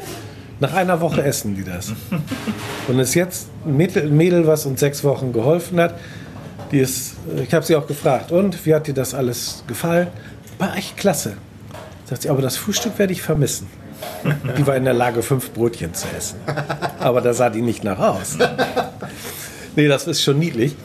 [0.60, 1.92] Nach einer Woche essen die das.
[2.88, 5.98] Und es ist jetzt ein Mädel, was uns sechs Wochen geholfen hat.
[6.70, 10.08] Die ist, ich habe sie auch gefragt, und wie hat dir das alles gefallen?
[10.58, 11.34] War echt klasse.
[12.04, 13.66] Sagt sie, aber das Frühstück werde ich vermissen.
[14.58, 16.38] Die war in der Lage, fünf Brötchen zu essen.
[16.98, 18.38] Aber da sah die nicht nach aus.
[19.76, 20.76] Nee, das ist schon niedlich.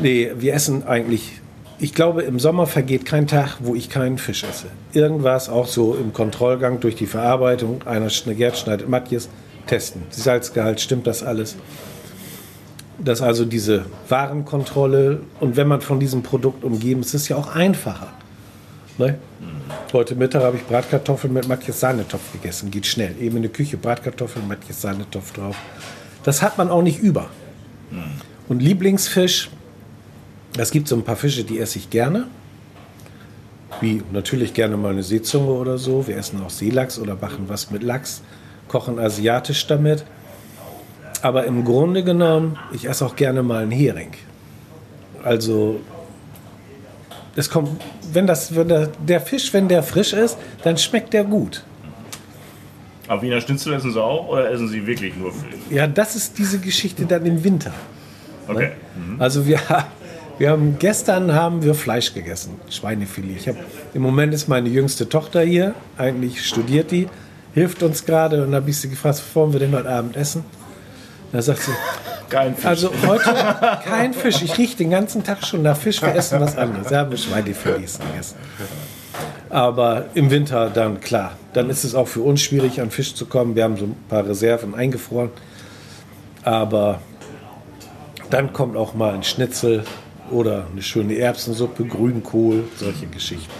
[0.00, 1.40] Nee, wir essen eigentlich.
[1.78, 4.66] Ich glaube, im Sommer vergeht kein Tag, wo ich keinen Fisch esse.
[4.92, 7.82] Irgendwas auch so im Kontrollgang durch die Verarbeitung.
[7.86, 9.28] Einer Gerd schneidet Matjes,
[9.66, 10.02] testen.
[10.10, 11.56] Salzgehalt, stimmt das alles?
[12.98, 15.20] Das ist also diese Warenkontrolle.
[15.38, 18.08] Und wenn man von diesem Produkt umgeben ist, ist es ja auch einfacher.
[18.98, 19.18] Ne?
[19.96, 22.70] Heute Mittag habe ich Bratkartoffeln mit Matjes Sahnetopf gegessen.
[22.70, 23.14] Geht schnell.
[23.18, 25.56] Eben in der Küche Bratkartoffeln, Matjes Sahnetopf drauf.
[26.22, 27.30] Das hat man auch nicht über.
[28.46, 29.48] Und Lieblingsfisch,
[30.58, 32.26] es gibt so ein paar Fische, die esse ich gerne.
[33.80, 36.06] Wie natürlich gerne mal eine Seezunge oder so.
[36.06, 38.20] Wir essen auch Seelachs oder machen was mit Lachs,
[38.68, 40.04] kochen asiatisch damit.
[41.22, 44.12] Aber im Grunde genommen, ich esse auch gerne mal einen Hering.
[45.22, 45.80] Also
[47.36, 47.80] es kommt,
[48.12, 51.62] wenn das, wenn der, der Fisch, wenn der frisch ist, dann schmeckt der gut.
[53.08, 55.54] Aber Wiener Schnitzel essen Sie auch oder essen Sie wirklich nur Fisch?
[55.70, 57.72] Ja, das ist diese Geschichte dann im Winter.
[58.48, 58.72] Okay.
[59.18, 59.60] Also wir,
[60.38, 63.36] wir haben gestern haben wir Fleisch gegessen, Schweinefilet.
[63.36, 63.56] Ich hab,
[63.94, 67.08] Im Moment ist meine jüngste Tochter hier, eigentlich studiert die,
[67.54, 70.44] hilft uns gerade und da habe ich sie gefragt, wollen wir denn heute Abend essen?
[71.32, 71.72] Da sagt sie,
[72.28, 72.64] Kein Fisch.
[72.64, 73.34] also heute
[73.84, 74.42] kein Fisch.
[74.42, 76.90] Ich rieche den ganzen Tag schon nach Fisch, wir essen was anderes.
[76.92, 78.36] Haben wir Schweinefilets gegessen.
[79.48, 83.26] Aber im Winter dann klar, dann ist es auch für uns schwierig an Fisch zu
[83.26, 83.54] kommen.
[83.54, 85.30] Wir haben so ein paar Reserven eingefroren.
[86.42, 87.00] Aber
[88.30, 89.84] dann kommt auch mal ein Schnitzel
[90.30, 93.50] oder eine schöne Erbsensuppe, Grünkohl, solche Geschichten.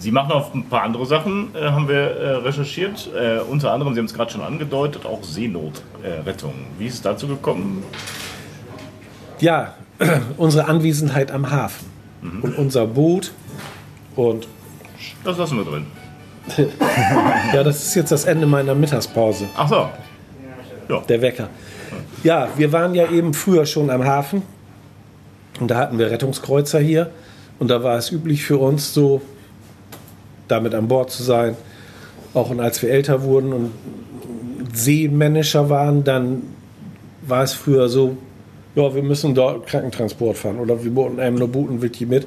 [0.00, 3.10] Sie machen auch ein paar andere Sachen, äh, haben wir äh, recherchiert.
[3.14, 6.54] Äh, unter anderem, Sie haben es gerade schon angedeutet, auch Seenotrettung.
[6.78, 7.82] Wie ist es dazu gekommen?
[9.40, 9.74] Ja,
[10.36, 11.86] unsere Anwesenheit am Hafen
[12.42, 13.32] und unser Boot
[14.16, 14.48] und
[15.24, 15.86] Das lassen wir drin.
[17.52, 19.48] ja, das ist jetzt das Ende meiner Mittagspause.
[19.56, 19.88] Ach so.
[21.08, 21.48] der Wecker.
[22.22, 24.42] Ja, wir waren ja eben früher schon am Hafen
[25.60, 27.10] und da hatten wir Rettungskreuzer hier
[27.58, 29.20] und da war es üblich für uns so,
[30.48, 31.56] damit an Bord zu sein.
[32.34, 33.70] Auch und als wir älter wurden und
[34.72, 36.42] seemännischer waren, dann
[37.22, 38.16] war es früher so,
[38.74, 42.26] ja, wir müssen dort Krankentransport fahren oder wir boten einem nur Butenwitty mit.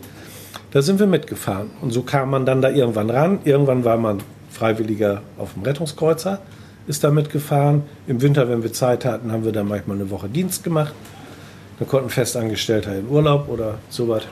[0.71, 3.39] Da sind wir mitgefahren und so kam man dann da irgendwann ran.
[3.43, 6.39] Irgendwann war man Freiwilliger auf dem Rettungskreuzer,
[6.87, 7.83] ist da mitgefahren.
[8.07, 10.93] Im Winter, wenn wir Zeit hatten, haben wir dann manchmal eine Woche Dienst gemacht.
[11.79, 14.23] Dann konnten Festangestellter in Urlaub oder sowas.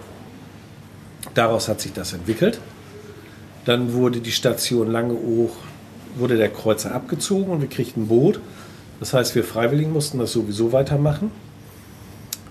[1.33, 2.59] Daraus hat sich das entwickelt.
[3.69, 5.51] Dann wurde die Station Langeoog,
[6.15, 8.39] wurde der Kreuzer abgezogen und wir kriegten ein Boot.
[8.99, 11.29] Das heißt, wir Freiwilligen mussten das sowieso weitermachen.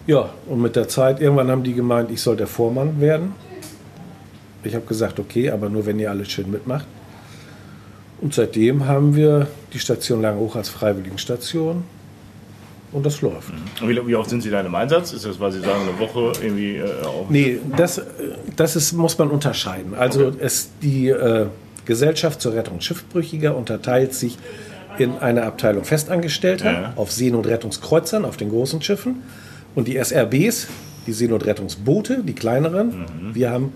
[0.06, 3.32] Ja, und mit der Zeit, irgendwann haben die gemeint, ich soll der Vormann werden.
[4.62, 6.86] Ich habe gesagt, okay, aber nur wenn ihr alles schön mitmacht.
[8.20, 11.82] Und seitdem haben wir die Station Langeoog als Freiwilligenstation
[12.92, 13.50] und das läuft.
[13.82, 15.12] Und wie, oft sind Sie da im Einsatz?
[15.12, 16.86] Ist das, weil Sie sagen, eine Woche irgendwie äh,
[17.28, 18.00] Nee, das,
[18.56, 19.94] das ist, muss man unterscheiden.
[19.94, 21.46] Also es, die äh,
[21.84, 24.38] Gesellschaft zur Rettung Schiffbrüchiger unterteilt sich
[24.98, 26.92] in eine Abteilung Festangestellter Ja.
[26.96, 29.22] auf Seen- und Rettungskreuzern, auf den großen Schiffen.
[29.74, 30.66] Und die SRBs,
[31.06, 33.04] die Seenotrettungsboote, die kleineren.
[33.32, 33.72] Wir haben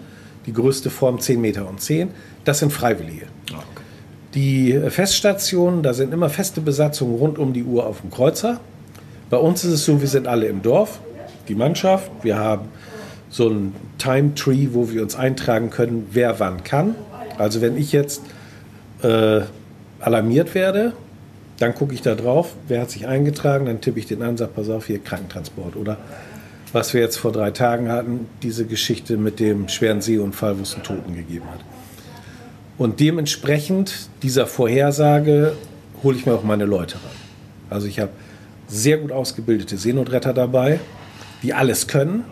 [0.46, 2.08] die größte Form 10 Meter und 10.
[2.44, 3.26] Das sind Freiwillige.
[3.52, 3.82] Ah, okay.
[4.34, 8.58] Die Feststationen, da sind immer feste Besatzungen rund um die Uhr auf dem Kreuzer.
[9.32, 11.00] Bei uns ist es so, wir sind alle im Dorf,
[11.48, 12.10] die Mannschaft.
[12.22, 12.68] Wir haben
[13.30, 16.96] so ein Time Tree, wo wir uns eintragen können, wer wann kann.
[17.38, 18.20] Also wenn ich jetzt
[19.02, 19.40] äh,
[20.00, 20.92] alarmiert werde,
[21.60, 24.52] dann gucke ich da drauf, wer hat sich eingetragen, dann tippe ich den an, sage,
[24.54, 25.76] pass auf, hier Krankentransport.
[25.76, 25.96] Oder
[26.74, 30.74] was wir jetzt vor drei Tagen hatten, diese Geschichte mit dem schweren Seeunfall, wo es
[30.74, 31.60] einen Toten gegeben hat.
[32.76, 35.54] Und dementsprechend dieser Vorhersage
[36.02, 37.16] hole ich mir auch meine Leute ran.
[37.70, 38.10] Also ich habe
[38.72, 40.80] sehr gut ausgebildete Seenotretter dabei,
[41.42, 42.24] die alles können.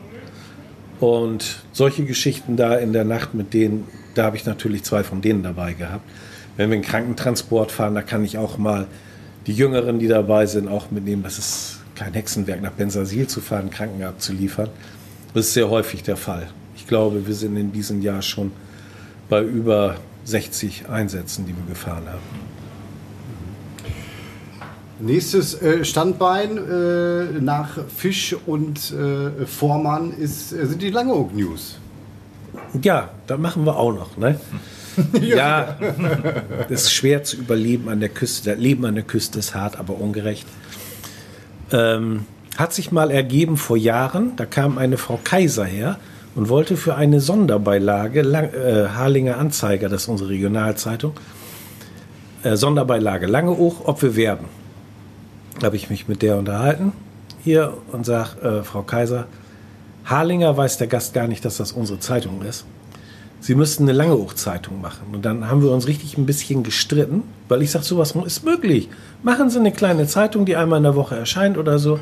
[0.99, 5.21] Und solche Geschichten da in der Nacht mit denen, da habe ich natürlich zwei von
[5.21, 6.05] denen dabei gehabt.
[6.57, 8.87] Wenn wir einen Krankentransport fahren, da kann ich auch mal
[9.47, 11.23] die Jüngeren, die dabei sind, auch mitnehmen.
[11.23, 14.69] Das ist kein Hexenwerk, nach Bensasil zu fahren, Kranken abzuliefern.
[15.35, 16.49] Das ist sehr häufig der Fall.
[16.75, 18.53] Ich glaube, wir sind in diesem Jahr schon
[19.29, 22.50] bei über 60 Einsätzen, die wir gefahren haben.
[25.01, 31.79] Nächstes äh, Standbein äh, nach Fisch und äh, Vormann ist, äh, sind die Langeoog News.
[32.83, 34.17] Ja, da machen wir auch noch.
[34.17, 34.39] Ne?
[35.21, 35.77] ja,
[36.69, 38.51] das ist schwer zu überleben an der Küste.
[38.51, 40.47] Das Leben an der Küste ist hart, aber ungerecht.
[41.73, 45.99] Ähm, hat sich mal ergeben vor Jahren, da kam eine Frau Kaiser her
[46.35, 51.13] und wollte für eine Sonderbeilage, Lang, äh, Harlinger Anzeiger, das ist unsere Regionalzeitung,
[52.43, 54.60] äh, Sonderbeilage Langeoog, ob wir werben.
[55.63, 56.93] Habe ich mich mit der unterhalten
[57.43, 59.27] hier und sage, äh, Frau Kaiser,
[60.05, 62.65] Harlinger weiß der Gast gar nicht, dass das unsere Zeitung ist.
[63.41, 65.07] Sie müssten eine Langeoog-Zeitung machen.
[65.13, 68.89] Und dann haben wir uns richtig ein bisschen gestritten, weil ich sage, sowas ist möglich.
[69.23, 71.99] Machen Sie eine kleine Zeitung, die einmal in der Woche erscheint oder so.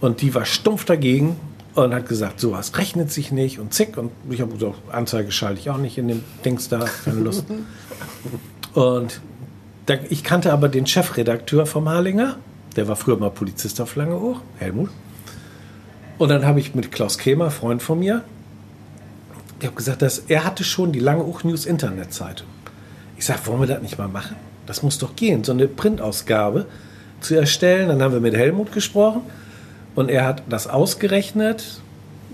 [0.00, 1.36] Und die war stumpf dagegen
[1.74, 3.96] und hat gesagt, sowas rechnet sich nicht und zick.
[3.96, 7.46] Und ich habe gesagt, Anzeige schalte ich auch nicht in dem Dings da, keine Lust.
[8.74, 9.20] und
[10.08, 12.36] ich kannte aber den Chefredakteur vom Harlinger,
[12.76, 14.90] der war früher mal Polizist auf Langeoog, Helmut.
[16.18, 18.24] Und dann habe ich mit Klaus Kremer, Freund von mir,
[19.64, 22.48] ich habe gesagt, dass er hatte schon die Langeoog News Internetzeitung.
[23.16, 24.36] Ich sage, wollen wir das nicht mal machen?
[24.66, 26.66] Das muss doch gehen, so eine Printausgabe
[27.20, 27.88] zu erstellen.
[27.88, 29.22] Dann haben wir mit Helmut gesprochen
[29.94, 31.80] und er hat das ausgerechnet.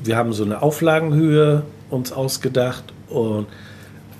[0.03, 3.46] Wir haben so eine Auflagenhöhe uns ausgedacht und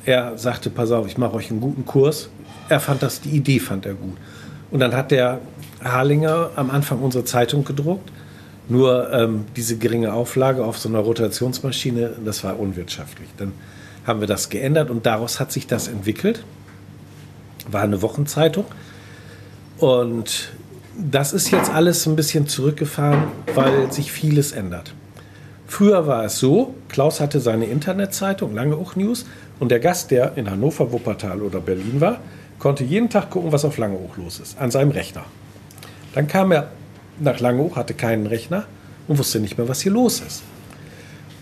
[0.05, 2.29] er sagte, pass auf, ich mache euch einen guten Kurs.
[2.69, 4.17] Er fand das, die Idee fand er gut.
[4.71, 5.41] Und dann hat der
[5.83, 8.11] Harlinger am Anfang unsere Zeitung gedruckt.
[8.69, 13.29] Nur ähm, diese geringe Auflage auf so einer Rotationsmaschine, das war unwirtschaftlich.
[13.37, 13.53] Dann
[14.07, 16.45] haben wir das geändert und daraus hat sich das entwickelt.
[17.71, 18.65] War eine Wochenzeitung.
[19.79, 20.53] Und
[20.97, 24.95] das ist jetzt alles ein bisschen zurückgefahren, weil sich vieles ändert.
[25.67, 29.25] Früher war es so, Klaus hatte seine Internetzeitung, Lange Uch News,
[29.61, 32.19] und der Gast, der in Hannover, Wuppertal oder Berlin war,
[32.59, 35.25] konnte jeden Tag gucken, was auf Lange Uch los ist, an seinem Rechner.
[36.15, 36.71] Dann kam er
[37.19, 38.65] nach Langeoog, hatte keinen Rechner
[39.09, 40.43] und wusste nicht mehr, was hier los ist.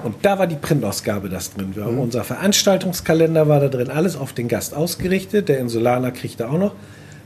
[0.02, 1.74] Und da war die Printausgabe das drin.
[1.74, 1.98] Wir mhm.
[1.98, 5.48] Unser Veranstaltungskalender war da drin, alles auf den Gast ausgerichtet.
[5.48, 6.74] Der Insulaner kriegte auch noch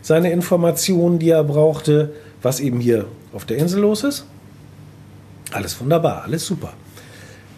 [0.00, 4.26] seine Informationen, die er brauchte, was eben hier auf der Insel los ist.
[5.52, 6.72] Alles wunderbar, alles super.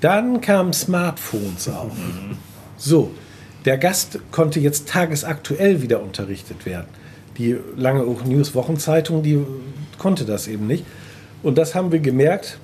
[0.01, 1.97] Dann kamen Smartphones auf.
[1.97, 2.37] Mhm.
[2.77, 3.13] So,
[3.65, 6.89] der Gast konnte jetzt tagesaktuell wieder unterrichtet werden.
[7.39, 9.45] Die lange News Wochenzeitung, die
[9.99, 10.85] konnte das eben nicht.
[11.43, 12.59] Und das haben wir gemerkt,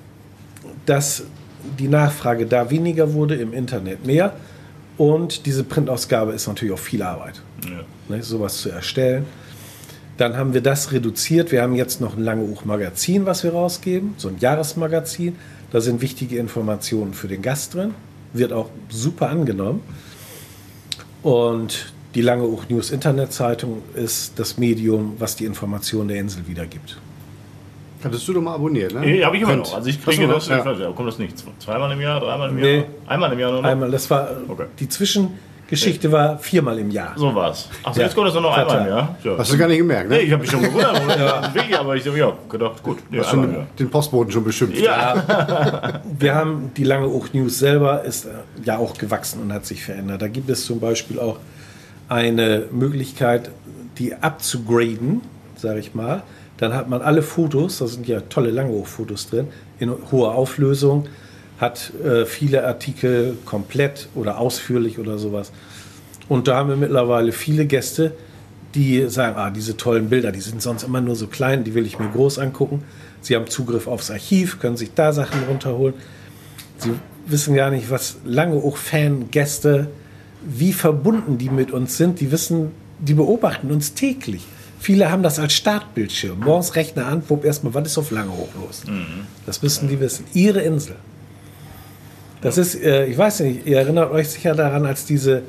[0.85, 1.23] dass
[1.79, 4.33] die Nachfrage da weniger wurde, im Internet mehr.
[4.97, 7.83] Und diese Printausgabe ist natürlich auch viel Arbeit, ja.
[8.15, 9.25] ne, sowas zu erstellen.
[10.17, 11.51] Dann haben wir das reduziert.
[11.51, 15.35] Wir haben jetzt noch ein lange Magazin, was wir rausgeben, so ein Jahresmagazin.
[15.71, 17.95] Da sind wichtige Informationen für den Gast drin.
[18.33, 19.81] Wird auch super angenommen.
[21.23, 26.97] Und die Lange Uch News Internetzeitung ist das Medium, was die Informationen der Insel wiedergibt.
[28.03, 29.01] Hattest du doch mal abonniert, ne?
[29.01, 29.75] Nee, habe ich immer noch.
[29.75, 30.57] Also ich kriege das, ja.
[30.57, 30.91] ja.
[30.91, 32.77] kommt das nicht zweimal im Jahr, dreimal im nee.
[32.77, 32.85] Jahr?
[33.07, 33.69] Einmal im Jahr nur noch?
[33.69, 34.65] Einmal, das war, okay.
[34.79, 36.13] die Zwischengeschichte nee.
[36.13, 37.13] war viermal im Jahr.
[37.15, 37.69] So war's.
[37.83, 38.03] Ach ja.
[38.03, 39.15] jetzt kommt das nur noch einmal im Jahr?
[39.23, 39.37] Ja.
[39.37, 40.15] Hast du gar nicht gemerkt, ne?
[40.15, 40.99] Nee, ich habe mich schon gewundert.
[41.19, 41.53] ja.
[41.53, 42.97] Wirklich, aber ich habe ja, gedacht, gut.
[43.11, 44.81] Nee, Hast du den Postboten schon beschimpft?
[44.81, 46.01] Ja.
[46.17, 48.29] Wir haben, die lange Uch News selber ist äh,
[48.65, 50.23] ja auch gewachsen und hat sich verändert.
[50.23, 51.37] Da gibt es zum Beispiel auch
[52.11, 53.51] eine Möglichkeit,
[53.97, 55.21] die abzugraden,
[55.55, 56.23] sage ich mal.
[56.57, 59.47] Dann hat man alle Fotos, da sind ja tolle Langhochfotos drin,
[59.79, 61.07] in hoher Auflösung,
[61.57, 65.53] hat äh, viele Artikel komplett oder ausführlich oder sowas.
[66.27, 68.11] Und da haben wir mittlerweile viele Gäste,
[68.75, 71.85] die sagen, ah, diese tollen Bilder, die sind sonst immer nur so klein, die will
[71.85, 72.83] ich mir groß angucken.
[73.21, 75.93] Sie haben Zugriff aufs Archiv, können sich da Sachen runterholen.
[76.77, 76.91] Sie
[77.25, 79.87] wissen gar nicht, was Langeoog-Fan-Gäste,
[80.45, 82.19] wie verbunden die mit uns sind.
[82.19, 84.45] Die wissen, die beobachten uns täglich.
[84.79, 86.39] Viele haben das als Startbildschirm.
[86.39, 88.81] Morgens Rechner an, wupp erstmal, was ist auf Langeoog los?
[89.45, 90.25] Das müssen die wissen.
[90.33, 90.95] Ihre Insel.
[92.41, 95.43] Das ist, äh, ich weiß nicht, ihr erinnert euch sicher daran, als diese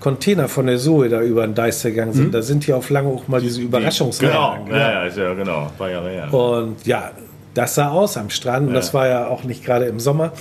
[0.00, 2.32] Container von der Zoe da über den Deis gegangen sind.
[2.32, 4.80] Da sind hier auf Langeoog mal diese Überraschungsreihen Genau, angegangen.
[4.80, 5.70] ja, ja, ist ja, genau.
[5.76, 6.32] Paar Jahre her.
[6.32, 7.10] Und ja,
[7.52, 8.68] das sah aus am Strand.
[8.68, 10.32] Und das war ja auch nicht gerade im Sommer.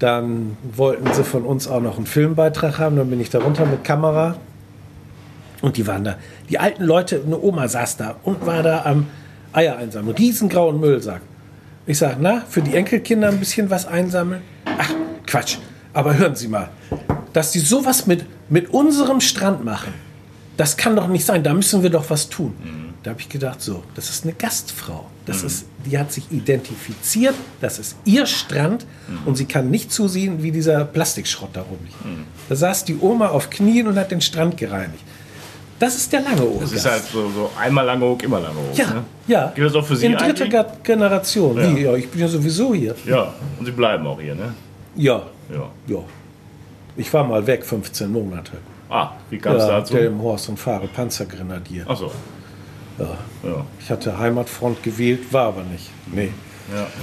[0.00, 2.96] Dann wollten sie von uns auch noch einen Filmbeitrag haben.
[2.96, 4.36] Dann bin ich da runter mit Kamera.
[5.60, 6.16] Und die waren da.
[6.48, 9.06] Die alten Leute, eine Oma saß da und war da am
[9.52, 10.16] Eier einsammeln.
[10.16, 11.20] Riesengrauen Müllsack.
[11.86, 14.42] Ich sage, na, für die Enkelkinder ein bisschen was einsammeln?
[14.64, 14.90] Ach,
[15.26, 15.58] Quatsch.
[15.92, 16.70] Aber hören Sie mal,
[17.32, 19.92] dass die sowas mit, mit unserem Strand machen,
[20.56, 21.42] das kann doch nicht sein.
[21.42, 22.54] Da müssen wir doch was tun.
[23.02, 25.06] Da habe ich gedacht, so, das ist eine Gastfrau.
[25.24, 27.34] Das ist, die hat sich identifiziert.
[27.60, 28.84] Das ist ihr Strand
[29.24, 31.96] und sie kann nicht zusehen, wie dieser Plastikschrott da rumliegt.
[32.48, 35.02] Da saß die Oma auf Knien und hat den Strand gereinigt.
[35.78, 38.76] Das ist der lange Das ist halt so, so einmal lange hoch, immer lange hoch.
[38.76, 39.04] ja, Ne?
[39.28, 39.52] ja.
[39.54, 40.50] Gilt das auch für Sie In dritter eigentlich?
[40.50, 41.56] Ge- Generation.
[41.56, 41.74] Ja.
[41.74, 42.94] Wie, ja, ich bin ja sowieso hier.
[43.06, 44.52] Ja, und Sie bleiben auch hier, ne?
[44.96, 45.70] Ja, Ja.
[45.86, 45.98] ja.
[46.98, 48.52] Ich war mal weg, 15 Monate.
[48.90, 49.94] Ah, wie kam es Ja, dazu?
[49.94, 51.88] Delmenhorst und fahre Panzergrenadier.
[51.88, 52.06] Achso.
[52.08, 52.12] Ja.
[53.42, 53.64] Ja.
[53.80, 55.90] Ich hatte Heimatfront gewählt, war aber nicht.
[56.12, 56.30] Nee.
[56.74, 56.86] Ja.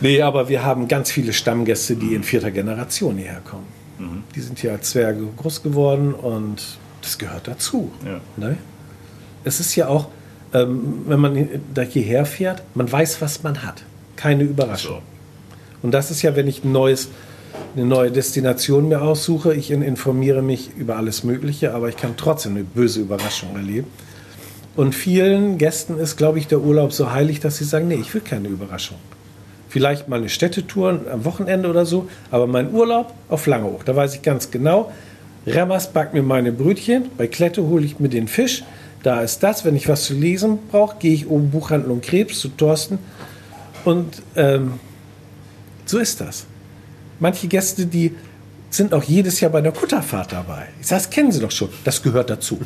[0.00, 3.66] Nee, aber wir haben ganz viele Stammgäste, die in vierter Generation hierher kommen.
[4.00, 4.24] Mhm.
[4.34, 6.60] Die sind hier als Zwerge groß geworden und
[7.02, 7.92] das gehört dazu.
[8.04, 8.20] Ja.
[8.36, 8.56] Ne?
[9.44, 10.08] Es ist ja auch,
[10.54, 13.84] ähm, wenn man da hierher fährt, man weiß, was man hat.
[14.16, 14.96] Keine Überraschung.
[14.96, 15.02] So.
[15.82, 17.08] Und das ist ja, wenn ich ein neues,
[17.76, 22.16] eine neue Destination mir aussuche, ich in- informiere mich über alles Mögliche, aber ich kann
[22.16, 23.86] trotzdem eine böse Überraschung erleben.
[24.74, 28.12] Und vielen Gästen ist, glaube ich, der Urlaub so heilig, dass sie sagen, nee, ich
[28.14, 28.96] will keine Überraschung.
[29.68, 34.14] Vielleicht mal eine Städtetour am Wochenende oder so, aber mein Urlaub auf Langeoog, da weiß
[34.14, 34.92] ich ganz genau,
[35.46, 38.64] Remmers backt mir meine Brötchen, bei Klette hole ich mir den Fisch,
[39.02, 42.48] da ist das, wenn ich was zu lesen brauche, gehe ich oben Buchhandlung Krebs zu
[42.50, 42.98] Thorsten
[43.84, 44.74] und ähm,
[45.86, 46.46] so ist das.
[47.18, 48.14] Manche Gäste, die
[48.74, 50.68] sind auch jedes Jahr bei der Kutterfahrt dabei.
[50.80, 51.68] Ich sage, das kennen Sie doch schon.
[51.84, 52.58] Das gehört dazu.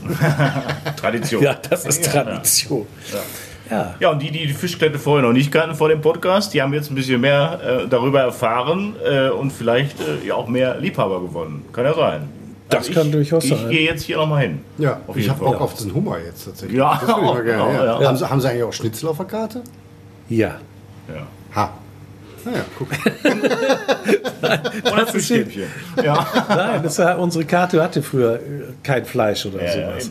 [0.97, 1.43] Tradition.
[1.43, 2.87] Ja, das ist Tradition.
[3.13, 3.95] Ja.
[3.99, 6.73] Ja, und die, die die Fischklette vorher noch nicht kannten vor dem Podcast, die haben
[6.73, 11.21] jetzt ein bisschen mehr äh, darüber erfahren äh, und vielleicht äh, ja auch mehr Liebhaber
[11.21, 11.65] gewonnen.
[11.73, 12.29] Kann ja sein.
[12.69, 13.59] Das kann durchaus ich, sein.
[13.65, 14.61] Ich gehe jetzt hier nochmal hin.
[14.79, 15.45] Ja, Auf ich habe.
[15.45, 16.79] Bock auf diesen Hummer jetzt tatsächlich.
[16.79, 17.63] Ja, das ich mal gerne.
[17.63, 18.01] auch, Ja.
[18.01, 18.09] ja.
[18.09, 19.63] Haben, Sie, haben Sie eigentlich auch Schnitzel auf der Karte?
[20.29, 20.57] Ja.
[21.09, 21.27] Ja.
[21.55, 21.71] Ha.
[22.47, 22.89] Naja, guck.
[24.93, 25.65] Oder Fischstäbchen.
[26.03, 26.27] Ja.
[26.49, 28.41] Nein, das war, unsere Karte hatte früher äh,
[28.83, 30.11] kein Fleisch oder Ja, sowas.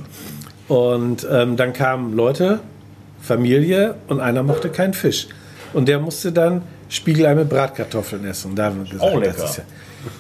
[0.68, 2.60] und ähm, dann kamen Leute,
[3.22, 5.28] Familie und einer mochte keinen Fisch.
[5.74, 8.52] Und der musste dann Spiegelei mit Bratkartoffeln essen.
[8.52, 9.34] Und da haben wir gesagt, lecker.
[9.38, 9.64] das ist ja,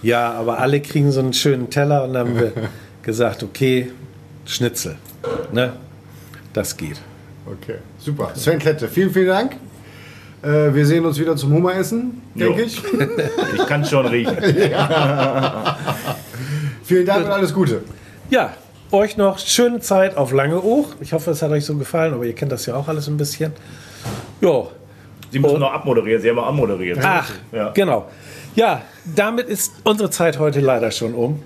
[0.01, 2.51] ja, aber alle kriegen so einen schönen Teller und dann haben wir
[3.03, 3.91] gesagt, okay,
[4.45, 4.95] Schnitzel.
[5.51, 5.73] Ne?
[6.53, 6.99] Das geht.
[7.45, 8.31] Okay, super.
[8.35, 9.55] Sven Klette, vielen, vielen Dank.
[10.45, 12.65] Äh, wir sehen uns wieder zum Hummeressen, denke Jo.
[12.67, 12.81] ich.
[13.55, 14.37] Ich kann schon riechen.
[16.83, 17.81] Vielen Dank und alles Gute.
[18.29, 18.53] Ja,
[18.91, 20.97] euch noch schöne Zeit auf Langeoog.
[21.01, 23.17] Ich hoffe, es hat euch so gefallen, aber ihr kennt das ja auch alles ein
[23.17, 23.53] bisschen.
[24.41, 24.63] Ja,
[25.31, 26.21] Sie müssen noch abmoderieren.
[26.21, 26.99] Sie haben mal anmoderiert.
[27.01, 27.71] Ach, Ja.
[27.71, 28.05] genau.
[28.55, 28.83] Ja,
[29.15, 31.41] damit ist unsere Zeit heute leider schon um.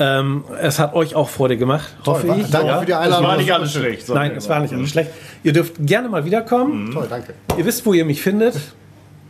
[0.00, 2.50] Ähm, es hat euch auch Freude gemacht, hoffe Toll, ich.
[2.50, 2.78] danke Ja.
[2.80, 3.26] für die Das Einladung.
[3.26, 4.08] war nicht alles schlecht.
[4.08, 5.10] Nein, es war nicht alles schlecht.
[5.42, 6.92] Ihr dürft gerne mal wiederkommen.
[6.92, 7.34] Toll, danke.
[7.56, 8.54] Ihr wisst, wo ihr mich findet.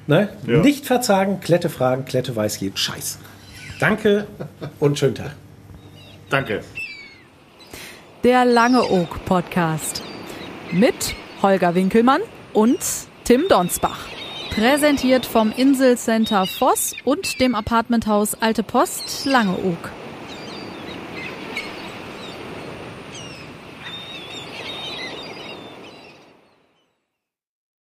[0.06, 0.28] Ne?
[0.46, 0.58] Ja.
[0.58, 3.18] Nicht verzagen, Klette fragen, Klette weiß jeden Scheiß.
[3.80, 4.26] Danke
[4.80, 5.32] und schönen Tag.
[6.30, 6.60] Danke.
[8.24, 10.02] Der Langeoog Podcast.
[10.72, 12.20] Mit Holger Winkelmann
[12.52, 12.78] und
[13.24, 14.00] Tim Donsbach.
[14.54, 19.78] Präsentiert vom Inselcenter Voss und dem Apartmenthaus Alte Post Langeoog.